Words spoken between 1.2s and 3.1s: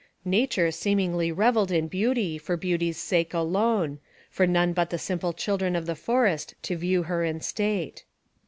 reveled in beauty, for beauty's